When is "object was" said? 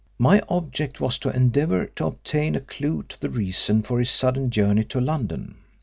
0.49-1.19